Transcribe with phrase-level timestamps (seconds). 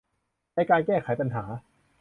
[0.55, 1.43] ในการแก้ไขปัญหา